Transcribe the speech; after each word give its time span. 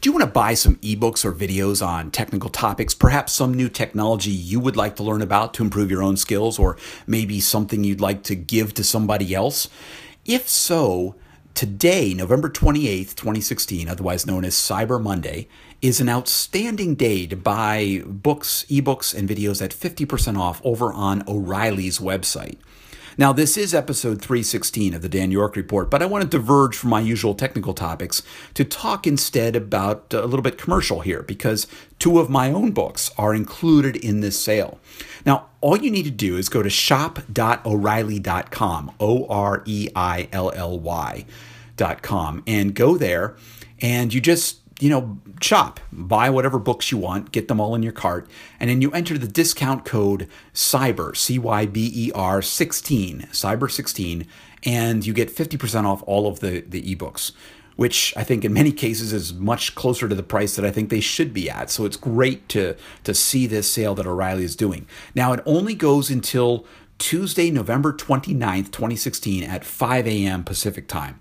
Do 0.00 0.08
you 0.08 0.12
want 0.12 0.26
to 0.26 0.30
buy 0.30 0.54
some 0.54 0.76
ebooks 0.76 1.24
or 1.24 1.32
videos 1.32 1.84
on 1.84 2.12
technical 2.12 2.50
topics, 2.50 2.94
perhaps 2.94 3.32
some 3.32 3.52
new 3.52 3.68
technology 3.68 4.30
you 4.30 4.60
would 4.60 4.76
like 4.76 4.94
to 4.96 5.02
learn 5.02 5.22
about 5.22 5.54
to 5.54 5.64
improve 5.64 5.90
your 5.90 6.04
own 6.04 6.16
skills, 6.16 6.56
or 6.56 6.76
maybe 7.04 7.40
something 7.40 7.82
you'd 7.82 8.00
like 8.00 8.22
to 8.24 8.36
give 8.36 8.74
to 8.74 8.84
somebody 8.84 9.34
else? 9.34 9.68
If 10.24 10.48
so, 10.48 11.16
today, 11.54 12.14
November 12.14 12.48
28th, 12.48 13.16
2016, 13.16 13.88
otherwise 13.88 14.24
known 14.24 14.44
as 14.44 14.54
Cyber 14.54 15.02
Monday, 15.02 15.48
is 15.82 16.00
an 16.00 16.08
outstanding 16.08 16.94
day 16.94 17.26
to 17.26 17.34
buy 17.34 18.00
books, 18.06 18.66
ebooks, 18.68 19.12
and 19.12 19.28
videos 19.28 19.60
at 19.60 19.72
50% 19.72 20.38
off 20.38 20.60
over 20.64 20.92
on 20.92 21.24
O'Reilly's 21.26 21.98
website. 21.98 22.58
Now, 23.18 23.32
this 23.32 23.56
is 23.56 23.74
episode 23.74 24.22
316 24.22 24.94
of 24.94 25.02
the 25.02 25.08
Dan 25.08 25.32
York 25.32 25.56
Report, 25.56 25.90
but 25.90 26.00
I 26.00 26.06
want 26.06 26.22
to 26.22 26.38
diverge 26.38 26.76
from 26.76 26.90
my 26.90 27.00
usual 27.00 27.34
technical 27.34 27.74
topics 27.74 28.22
to 28.54 28.64
talk 28.64 29.08
instead 29.08 29.56
about 29.56 30.14
uh, 30.14 30.22
a 30.22 30.26
little 30.26 30.44
bit 30.44 30.56
commercial 30.56 31.00
here 31.00 31.24
because 31.24 31.66
two 31.98 32.20
of 32.20 32.30
my 32.30 32.52
own 32.52 32.70
books 32.70 33.10
are 33.18 33.34
included 33.34 33.96
in 33.96 34.20
this 34.20 34.40
sale. 34.40 34.78
Now, 35.26 35.46
all 35.60 35.76
you 35.76 35.90
need 35.90 36.04
to 36.04 36.12
do 36.12 36.36
is 36.36 36.48
go 36.48 36.62
to 36.62 36.70
shop.o'reilly.com, 36.70 38.92
O 39.00 39.26
R 39.26 39.64
E 39.66 39.88
I 39.96 40.28
L 40.30 40.52
L 40.54 40.78
Y.com, 40.78 42.44
and 42.46 42.72
go 42.72 42.96
there 42.96 43.34
and 43.80 44.14
you 44.14 44.20
just 44.20 44.58
you 44.80 44.88
know, 44.88 45.18
shop, 45.40 45.80
buy 45.90 46.30
whatever 46.30 46.58
books 46.58 46.92
you 46.92 46.98
want, 46.98 47.32
get 47.32 47.48
them 47.48 47.60
all 47.60 47.74
in 47.74 47.82
your 47.82 47.92
cart, 47.92 48.28
and 48.60 48.70
then 48.70 48.80
you 48.80 48.90
enter 48.92 49.18
the 49.18 49.26
discount 49.26 49.84
code 49.84 50.28
CYBER, 50.54 51.16
C 51.16 51.38
Y 51.38 51.66
B 51.66 51.90
E 51.94 52.12
R 52.14 52.40
16, 52.40 53.28
CYBER 53.32 53.70
16, 53.70 54.26
and 54.64 55.04
you 55.06 55.12
get 55.12 55.34
50% 55.34 55.84
off 55.84 56.02
all 56.06 56.28
of 56.28 56.40
the, 56.40 56.60
the 56.60 56.94
ebooks, 56.94 57.32
which 57.76 58.12
I 58.16 58.24
think 58.24 58.44
in 58.44 58.52
many 58.52 58.72
cases 58.72 59.12
is 59.12 59.34
much 59.34 59.74
closer 59.74 60.08
to 60.08 60.14
the 60.14 60.22
price 60.22 60.56
that 60.56 60.64
I 60.64 60.70
think 60.70 60.90
they 60.90 61.00
should 61.00 61.32
be 61.32 61.50
at. 61.50 61.70
So 61.70 61.84
it's 61.84 61.96
great 61.96 62.48
to, 62.50 62.76
to 63.04 63.14
see 63.14 63.46
this 63.46 63.72
sale 63.72 63.94
that 63.96 64.06
O'Reilly 64.06 64.44
is 64.44 64.56
doing. 64.56 64.86
Now, 65.14 65.32
it 65.32 65.40
only 65.44 65.74
goes 65.74 66.10
until 66.10 66.66
Tuesday, 66.98 67.50
November 67.50 67.92
29th, 67.92 68.72
2016 68.72 69.44
at 69.44 69.64
5 69.64 70.06
a.m. 70.06 70.44
Pacific 70.44 70.88
time. 70.88 71.20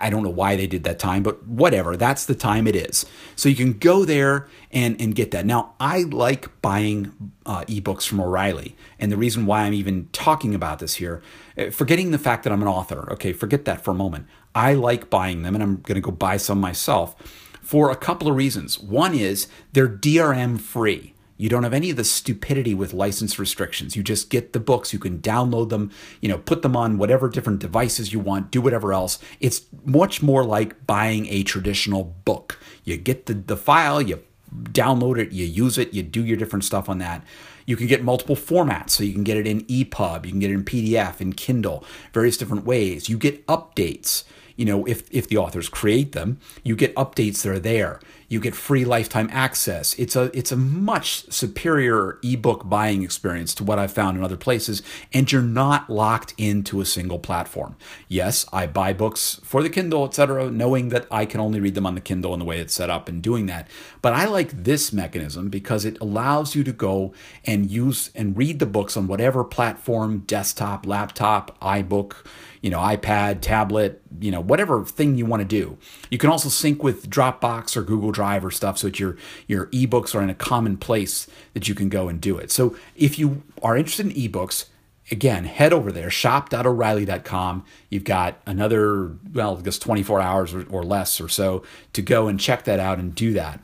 I 0.00 0.10
don't 0.10 0.22
know 0.22 0.30
why 0.30 0.56
they 0.56 0.66
did 0.66 0.84
that 0.84 0.98
time, 0.98 1.22
but 1.22 1.46
whatever. 1.46 1.96
That's 1.96 2.26
the 2.26 2.34
time 2.34 2.66
it 2.66 2.76
is. 2.76 3.06
So 3.34 3.48
you 3.48 3.56
can 3.56 3.72
go 3.72 4.04
there 4.04 4.48
and, 4.70 5.00
and 5.00 5.14
get 5.14 5.32
that. 5.32 5.44
Now, 5.46 5.74
I 5.80 6.02
like 6.02 6.62
buying 6.62 7.32
uh, 7.44 7.64
ebooks 7.64 8.06
from 8.06 8.20
O'Reilly. 8.20 8.76
And 8.98 9.10
the 9.10 9.16
reason 9.16 9.46
why 9.46 9.62
I'm 9.62 9.74
even 9.74 10.08
talking 10.12 10.54
about 10.54 10.78
this 10.78 10.94
here, 10.94 11.22
uh, 11.58 11.70
forgetting 11.70 12.10
the 12.10 12.18
fact 12.18 12.44
that 12.44 12.52
I'm 12.52 12.62
an 12.62 12.68
author, 12.68 13.10
okay, 13.12 13.32
forget 13.32 13.64
that 13.64 13.82
for 13.82 13.90
a 13.90 13.94
moment. 13.94 14.26
I 14.54 14.74
like 14.74 15.10
buying 15.10 15.42
them 15.42 15.54
and 15.54 15.62
I'm 15.62 15.76
going 15.80 15.96
to 15.96 16.00
go 16.00 16.10
buy 16.10 16.36
some 16.36 16.60
myself 16.60 17.16
for 17.60 17.90
a 17.90 17.96
couple 17.96 18.28
of 18.28 18.36
reasons. 18.36 18.78
One 18.78 19.14
is 19.14 19.48
they're 19.72 19.88
DRM 19.88 20.60
free. 20.60 21.14
You 21.40 21.48
don't 21.48 21.62
have 21.62 21.72
any 21.72 21.88
of 21.88 21.96
the 21.96 22.04
stupidity 22.04 22.74
with 22.74 22.92
license 22.92 23.38
restrictions. 23.38 23.96
You 23.96 24.02
just 24.02 24.28
get 24.28 24.52
the 24.52 24.60
books, 24.60 24.92
you 24.92 24.98
can 24.98 25.20
download 25.20 25.70
them, 25.70 25.90
you 26.20 26.28
know, 26.28 26.36
put 26.36 26.60
them 26.60 26.76
on 26.76 26.98
whatever 26.98 27.30
different 27.30 27.60
devices 27.60 28.12
you 28.12 28.20
want, 28.20 28.50
do 28.50 28.60
whatever 28.60 28.92
else. 28.92 29.18
It's 29.40 29.62
much 29.86 30.22
more 30.22 30.44
like 30.44 30.86
buying 30.86 31.26
a 31.28 31.42
traditional 31.42 32.04
book. 32.26 32.58
You 32.84 32.98
get 32.98 33.24
the, 33.24 33.32
the 33.32 33.56
file, 33.56 34.02
you 34.02 34.22
download 34.52 35.18
it, 35.18 35.32
you 35.32 35.46
use 35.46 35.78
it, 35.78 35.94
you 35.94 36.02
do 36.02 36.22
your 36.22 36.36
different 36.36 36.64
stuff 36.64 36.90
on 36.90 36.98
that. 36.98 37.24
You 37.64 37.74
can 37.74 37.86
get 37.86 38.04
multiple 38.04 38.36
formats, 38.36 38.90
so 38.90 39.04
you 39.04 39.14
can 39.14 39.24
get 39.24 39.38
it 39.38 39.46
in 39.46 39.62
EPUB, 39.62 40.26
you 40.26 40.32
can 40.32 40.40
get 40.40 40.50
it 40.50 40.54
in 40.54 40.64
PDF, 40.64 41.22
in 41.22 41.32
Kindle, 41.32 41.84
various 42.12 42.36
different 42.36 42.66
ways. 42.66 43.08
You 43.08 43.16
get 43.16 43.46
updates 43.46 44.24
you 44.60 44.66
know, 44.66 44.84
if, 44.84 45.04
if 45.10 45.26
the 45.26 45.38
authors 45.38 45.70
create 45.70 46.12
them, 46.12 46.38
you 46.62 46.76
get 46.76 46.94
updates 46.94 47.40
that 47.40 47.50
are 47.50 47.58
there. 47.58 47.98
You 48.30 48.38
get 48.38 48.54
free 48.54 48.84
lifetime 48.84 49.28
access. 49.32 49.92
It's 49.98 50.14
a 50.14 50.30
it's 50.32 50.52
a 50.52 50.56
much 50.56 51.28
superior 51.32 52.20
ebook 52.22 52.68
buying 52.68 53.02
experience 53.02 53.56
to 53.56 53.64
what 53.64 53.80
I've 53.80 53.92
found 53.92 54.16
in 54.16 54.22
other 54.22 54.36
places, 54.36 54.82
and 55.12 55.30
you're 55.30 55.42
not 55.42 55.90
locked 55.90 56.32
into 56.38 56.80
a 56.80 56.84
single 56.84 57.18
platform. 57.18 57.74
Yes, 58.06 58.46
I 58.52 58.68
buy 58.68 58.92
books 58.92 59.40
for 59.42 59.64
the 59.64 59.68
Kindle, 59.68 60.04
etc., 60.04 60.48
knowing 60.48 60.90
that 60.90 61.08
I 61.10 61.26
can 61.26 61.40
only 61.40 61.58
read 61.58 61.74
them 61.74 61.86
on 61.86 61.96
the 61.96 62.00
Kindle 62.00 62.32
and 62.32 62.40
the 62.40 62.46
way 62.46 62.60
it's 62.60 62.72
set 62.72 62.88
up 62.88 63.08
and 63.08 63.20
doing 63.20 63.46
that. 63.46 63.66
But 64.00 64.12
I 64.12 64.26
like 64.26 64.62
this 64.62 64.92
mechanism 64.92 65.48
because 65.48 65.84
it 65.84 66.00
allows 66.00 66.54
you 66.54 66.62
to 66.62 66.72
go 66.72 67.12
and 67.44 67.68
use 67.68 68.12
and 68.14 68.38
read 68.38 68.60
the 68.60 68.66
books 68.66 68.96
on 68.96 69.08
whatever 69.08 69.42
platform, 69.42 70.20
desktop, 70.20 70.86
laptop, 70.86 71.58
iBook 71.60 72.14
you 72.60 72.68
know, 72.68 72.78
iPad, 72.78 73.40
tablet, 73.40 74.02
you 74.20 74.30
know, 74.30 74.40
whatever 74.40 74.84
thing 74.84 75.16
you 75.16 75.24
want 75.24 75.40
to 75.40 75.48
do. 75.48 75.78
You 76.10 76.18
can 76.18 76.28
also 76.28 76.48
sync 76.48 76.82
with 76.82 77.08
Dropbox 77.08 77.76
or 77.76 77.82
Google 77.82 78.12
Drive 78.12 78.19
or 78.20 78.50
stuff 78.50 78.78
so 78.78 78.88
that 78.88 79.00
your 79.00 79.16
your 79.46 79.66
ebooks 79.66 80.14
are 80.14 80.22
in 80.22 80.30
a 80.30 80.34
common 80.34 80.76
place 80.76 81.26
that 81.54 81.68
you 81.68 81.74
can 81.74 81.88
go 81.88 82.08
and 82.08 82.20
do 82.20 82.38
it. 82.38 82.50
So 82.50 82.76
if 82.96 83.18
you 83.18 83.42
are 83.62 83.76
interested 83.76 84.06
in 84.06 84.12
ebooks, 84.12 84.66
again, 85.10 85.44
head 85.44 85.72
over 85.72 85.90
there, 85.90 86.10
shop.o'reilly.com. 86.10 87.64
You've 87.88 88.04
got 88.04 88.40
another, 88.46 89.16
well, 89.32 89.58
I 89.58 89.62
guess 89.62 89.78
24 89.78 90.20
hours 90.20 90.54
or, 90.54 90.66
or 90.70 90.82
less 90.82 91.20
or 91.20 91.28
so 91.28 91.64
to 91.92 92.02
go 92.02 92.28
and 92.28 92.38
check 92.38 92.64
that 92.64 92.80
out 92.80 92.98
and 92.98 93.14
do 93.14 93.32
that. 93.34 93.60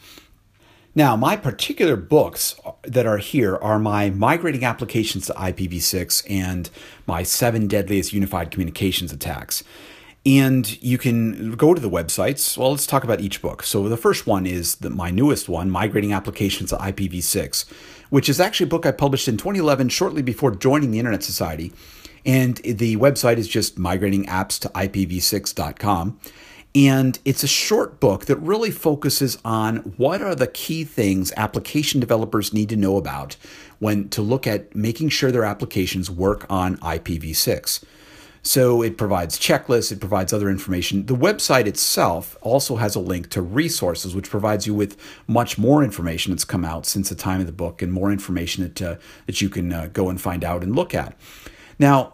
Now, 0.94 1.14
my 1.14 1.36
particular 1.36 1.94
books 1.94 2.58
that 2.82 3.06
are 3.06 3.18
here 3.18 3.56
are 3.56 3.78
my 3.78 4.08
Migrating 4.08 4.64
Applications 4.64 5.26
to 5.26 5.34
IPv6 5.34 6.24
and 6.30 6.70
my 7.06 7.22
Seven 7.22 7.68
Deadliest 7.68 8.14
Unified 8.14 8.50
Communications 8.50 9.12
Attacks. 9.12 9.62
And 10.26 10.82
you 10.82 10.98
can 10.98 11.52
go 11.52 11.72
to 11.72 11.80
the 11.80 11.88
websites. 11.88 12.58
Well, 12.58 12.72
let's 12.72 12.86
talk 12.86 13.04
about 13.04 13.20
each 13.20 13.40
book. 13.40 13.62
So, 13.62 13.88
the 13.88 13.96
first 13.96 14.26
one 14.26 14.44
is 14.44 14.74
the, 14.76 14.90
my 14.90 15.12
newest 15.12 15.48
one, 15.48 15.70
Migrating 15.70 16.12
Applications 16.12 16.70
to 16.70 16.76
IPv6, 16.76 17.70
which 18.10 18.28
is 18.28 18.40
actually 18.40 18.64
a 18.64 18.70
book 18.70 18.84
I 18.86 18.90
published 18.90 19.28
in 19.28 19.36
2011, 19.36 19.88
shortly 19.88 20.22
before 20.22 20.50
joining 20.50 20.90
the 20.90 20.98
Internet 20.98 21.22
Society. 21.22 21.72
And 22.24 22.56
the 22.56 22.96
website 22.96 23.36
is 23.36 23.46
just 23.46 23.78
migratingapps 23.78 24.58
to 24.62 24.68
IPv6.com. 24.70 26.18
And 26.74 27.18
it's 27.24 27.44
a 27.44 27.48
short 27.48 28.00
book 28.00 28.26
that 28.26 28.36
really 28.36 28.72
focuses 28.72 29.38
on 29.44 29.76
what 29.96 30.20
are 30.20 30.34
the 30.34 30.48
key 30.48 30.82
things 30.82 31.32
application 31.36 32.00
developers 32.00 32.52
need 32.52 32.68
to 32.70 32.76
know 32.76 32.96
about 32.96 33.36
when 33.78 34.08
to 34.08 34.22
look 34.22 34.46
at 34.46 34.74
making 34.74 35.10
sure 35.10 35.30
their 35.30 35.44
applications 35.44 36.10
work 36.10 36.44
on 36.50 36.78
IPv6. 36.78 37.84
So 38.46 38.80
it 38.80 38.96
provides 38.96 39.40
checklists, 39.40 39.90
it 39.90 39.98
provides 39.98 40.32
other 40.32 40.48
information. 40.48 41.06
The 41.06 41.16
website 41.16 41.66
itself 41.66 42.36
also 42.42 42.76
has 42.76 42.94
a 42.94 43.00
link 43.00 43.28
to 43.30 43.42
resources, 43.42 44.14
which 44.14 44.30
provides 44.30 44.68
you 44.68 44.72
with 44.72 44.96
much 45.26 45.58
more 45.58 45.82
information 45.82 46.30
that's 46.30 46.44
come 46.44 46.64
out 46.64 46.86
since 46.86 47.08
the 47.08 47.16
time 47.16 47.40
of 47.40 47.46
the 47.46 47.52
book 47.52 47.82
and 47.82 47.92
more 47.92 48.12
information 48.12 48.62
that, 48.62 48.80
uh, 48.80 48.96
that 49.26 49.40
you 49.40 49.48
can 49.48 49.72
uh, 49.72 49.88
go 49.92 50.08
and 50.08 50.20
find 50.20 50.44
out 50.44 50.62
and 50.62 50.76
look 50.76 50.94
at. 50.94 51.16
Now, 51.80 52.12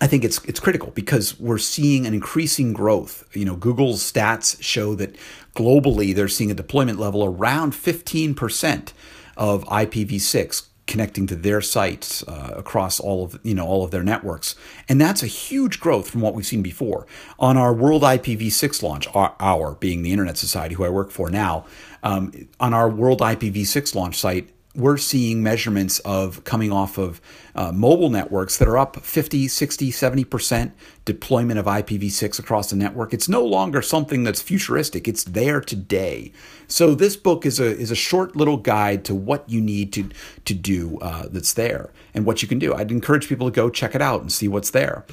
I 0.00 0.06
think 0.06 0.22
it's 0.22 0.44
it's 0.44 0.60
critical 0.60 0.92
because 0.92 1.40
we're 1.40 1.58
seeing 1.58 2.06
an 2.06 2.14
increasing 2.14 2.72
growth. 2.72 3.24
You 3.32 3.46
know, 3.46 3.56
Google's 3.56 4.00
stats 4.00 4.62
show 4.62 4.94
that 4.94 5.16
globally 5.56 6.14
they're 6.14 6.28
seeing 6.28 6.52
a 6.52 6.54
deployment 6.54 7.00
level 7.00 7.24
around 7.24 7.72
15% 7.72 8.92
of 9.36 9.64
IPv6 9.64 10.66
connecting 10.86 11.26
to 11.26 11.36
their 11.36 11.60
sites 11.60 12.22
uh, 12.28 12.54
across 12.56 13.00
all 13.00 13.24
of 13.24 13.40
you 13.42 13.54
know 13.54 13.66
all 13.66 13.84
of 13.84 13.90
their 13.90 14.02
networks, 14.02 14.54
and 14.88 15.00
that's 15.00 15.22
a 15.22 15.26
huge 15.26 15.80
growth 15.80 16.08
from 16.08 16.20
what 16.20 16.34
we've 16.34 16.46
seen 16.46 16.62
before. 16.62 17.06
On 17.38 17.56
our 17.56 17.72
World 17.72 18.02
IPv6 18.02 18.82
launch, 18.82 19.08
our, 19.14 19.34
our 19.40 19.74
being 19.74 20.02
the 20.02 20.12
Internet 20.12 20.36
Society, 20.36 20.74
who 20.74 20.84
I 20.84 20.88
work 20.88 21.10
for 21.10 21.30
now, 21.30 21.66
um, 22.02 22.48
on 22.60 22.72
our 22.72 22.88
World 22.88 23.20
IPv6 23.20 23.94
launch 23.94 24.16
site, 24.16 24.50
we're 24.76 24.98
seeing 24.98 25.42
measurements 25.42 25.98
of 26.00 26.44
coming 26.44 26.70
off 26.70 26.98
of 26.98 27.20
uh, 27.54 27.72
mobile 27.72 28.10
networks 28.10 28.58
that 28.58 28.68
are 28.68 28.76
up 28.76 28.96
50, 28.96 29.48
60, 29.48 29.90
70% 29.90 30.72
deployment 31.04 31.58
of 31.58 31.66
IPv6 31.66 32.38
across 32.38 32.70
the 32.70 32.76
network. 32.76 33.14
It's 33.14 33.28
no 33.28 33.44
longer 33.44 33.80
something 33.80 34.22
that's 34.22 34.42
futuristic. 34.42 35.08
It's 35.08 35.24
there 35.24 35.60
today. 35.60 36.32
So 36.68 36.94
this 36.94 37.16
book 37.16 37.46
is 37.46 37.58
a 37.58 37.76
is 37.76 37.90
a 37.90 37.96
short 37.96 38.36
little 38.36 38.56
guide 38.56 39.04
to 39.06 39.14
what 39.14 39.48
you 39.48 39.60
need 39.60 39.92
to 39.94 40.10
to 40.44 40.54
do 40.54 40.98
uh, 41.00 41.26
that's 41.30 41.54
there 41.54 41.90
and 42.12 42.26
what 42.26 42.42
you 42.42 42.48
can 42.48 42.58
do. 42.58 42.74
I'd 42.74 42.90
encourage 42.90 43.28
people 43.28 43.50
to 43.50 43.54
go 43.54 43.70
check 43.70 43.94
it 43.94 44.02
out 44.02 44.20
and 44.20 44.32
see 44.32 44.48
what's 44.48 44.70
there. 44.70 45.04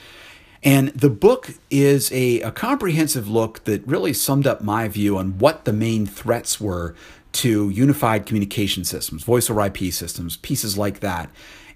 And 0.64 0.88
the 0.90 1.10
book 1.10 1.54
is 1.70 2.12
a, 2.12 2.40
a 2.42 2.52
comprehensive 2.52 3.28
look 3.28 3.64
that 3.64 3.86
really 3.86 4.12
summed 4.12 4.46
up 4.46 4.62
my 4.62 4.86
view 4.86 5.18
on 5.18 5.38
what 5.38 5.64
the 5.64 5.72
main 5.72 6.06
threats 6.06 6.60
were 6.60 6.94
to 7.32 7.70
unified 7.70 8.26
communication 8.26 8.84
systems, 8.84 9.24
voice 9.24 9.48
over 9.50 9.64
IP 9.64 9.92
systems, 9.92 10.36
pieces 10.36 10.76
like 10.76 11.00
that. 11.00 11.30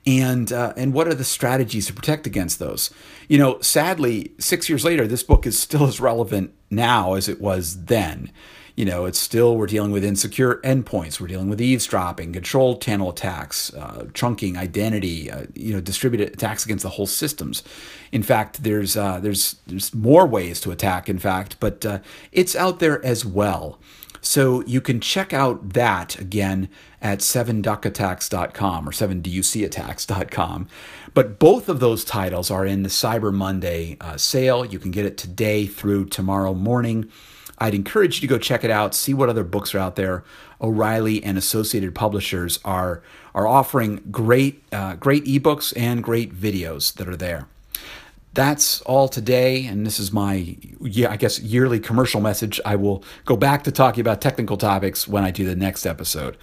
And, 0.06 0.52
uh, 0.52 0.72
and 0.76 0.92
what 0.92 1.08
are 1.08 1.14
the 1.14 1.24
strategies 1.24 1.86
to 1.88 1.92
protect 1.92 2.26
against 2.26 2.58
those? 2.58 2.90
You 3.28 3.38
know, 3.38 3.60
sadly, 3.60 4.32
six 4.38 4.68
years 4.68 4.84
later, 4.84 5.06
this 5.06 5.24
book 5.24 5.46
is 5.46 5.58
still 5.58 5.86
as 5.86 6.00
relevant 6.00 6.54
now 6.70 7.14
as 7.14 7.28
it 7.28 7.40
was 7.40 7.86
then. 7.86 8.30
You 8.76 8.84
know, 8.84 9.06
it's 9.06 9.18
still, 9.18 9.56
we're 9.56 9.66
dealing 9.66 9.90
with 9.90 10.04
insecure 10.04 10.60
endpoints, 10.62 11.18
we're 11.18 11.28
dealing 11.28 11.48
with 11.48 11.62
eavesdropping, 11.62 12.34
control 12.34 12.78
channel 12.78 13.08
attacks, 13.08 13.72
uh, 13.72 14.04
trunking, 14.12 14.58
identity, 14.58 15.30
uh, 15.30 15.46
you 15.54 15.72
know, 15.72 15.80
distributed 15.80 16.34
attacks 16.34 16.66
against 16.66 16.82
the 16.82 16.90
whole 16.90 17.06
systems. 17.06 17.62
In 18.12 18.22
fact, 18.22 18.62
there's, 18.62 18.94
uh, 18.94 19.18
there's, 19.18 19.56
there's 19.66 19.94
more 19.94 20.26
ways 20.26 20.60
to 20.60 20.70
attack, 20.72 21.08
in 21.08 21.18
fact, 21.18 21.56
but 21.58 21.86
uh, 21.86 22.00
it's 22.32 22.54
out 22.54 22.78
there 22.78 23.04
as 23.04 23.24
well. 23.24 23.78
So 24.26 24.64
you 24.64 24.80
can 24.80 24.98
check 24.98 25.32
out 25.32 25.74
that 25.74 26.18
again 26.18 26.68
at 27.00 27.20
7duckattacks.com 27.20 28.88
or 28.88 28.90
7ducattacks.com. 28.90 30.68
But 31.14 31.38
both 31.38 31.68
of 31.68 31.78
those 31.78 32.04
titles 32.04 32.50
are 32.50 32.66
in 32.66 32.82
the 32.82 32.88
Cyber 32.88 33.32
Monday 33.32 33.96
uh, 34.00 34.16
sale. 34.16 34.64
You 34.64 34.80
can 34.80 34.90
get 34.90 35.06
it 35.06 35.16
today 35.16 35.68
through 35.68 36.06
tomorrow 36.06 36.54
morning. 36.54 37.08
I'd 37.58 37.72
encourage 37.72 38.16
you 38.16 38.20
to 38.22 38.26
go 38.26 38.36
check 38.36 38.64
it 38.64 38.70
out, 38.70 38.96
see 38.96 39.14
what 39.14 39.28
other 39.28 39.44
books 39.44 39.76
are 39.76 39.78
out 39.78 39.94
there. 39.94 40.24
O'Reilly 40.60 41.22
and 41.22 41.38
associated 41.38 41.94
publishers 41.94 42.58
are 42.64 43.04
are 43.32 43.46
offering 43.46 44.02
great 44.10 44.64
uh, 44.72 44.96
great 44.96 45.24
ebooks 45.26 45.72
and 45.76 46.02
great 46.02 46.34
videos 46.34 46.92
that 46.94 47.08
are 47.08 47.16
there 47.16 47.46
that's 48.36 48.82
all 48.82 49.08
today. 49.08 49.66
And 49.66 49.84
this 49.84 49.98
is 49.98 50.12
my, 50.12 50.56
yeah, 50.80 51.10
I 51.10 51.16
guess, 51.16 51.40
yearly 51.40 51.80
commercial 51.80 52.20
message. 52.20 52.60
I 52.64 52.76
will 52.76 53.02
go 53.24 53.36
back 53.36 53.64
to 53.64 53.72
talking 53.72 54.02
about 54.02 54.20
technical 54.20 54.56
topics 54.58 55.08
when 55.08 55.24
I 55.24 55.30
do 55.30 55.44
the 55.46 55.56
next 55.56 55.86
episode. 55.86 56.36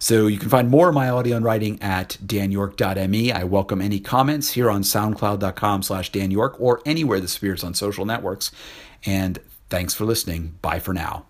So 0.00 0.26
you 0.26 0.38
can 0.38 0.48
find 0.48 0.68
more 0.68 0.88
of 0.88 0.94
my 0.94 1.08
audio 1.08 1.36
and 1.36 1.44
writing 1.44 1.80
at 1.80 2.18
danyork.me. 2.24 3.32
I 3.32 3.44
welcome 3.44 3.80
any 3.80 4.00
comments 4.00 4.50
here 4.50 4.68
on 4.68 4.82
soundcloud.com 4.82 5.82
slash 5.84 6.10
danyork 6.12 6.56
or 6.58 6.82
anywhere 6.84 7.20
this 7.20 7.36
appears 7.36 7.64
on 7.64 7.72
social 7.72 8.04
networks. 8.04 8.50
And 9.06 9.38
thanks 9.70 9.94
for 9.94 10.04
listening. 10.04 10.58
Bye 10.60 10.80
for 10.80 10.92
now. 10.92 11.24